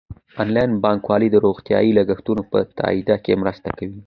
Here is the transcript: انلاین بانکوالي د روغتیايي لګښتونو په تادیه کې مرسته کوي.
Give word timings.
انلاین 0.41 0.71
بانکوالي 0.83 1.27
د 1.31 1.35
روغتیايي 1.45 1.91
لګښتونو 1.99 2.41
په 2.51 2.59
تادیه 2.77 3.15
کې 3.23 3.39
مرسته 3.41 3.69
کوي. 3.77 3.99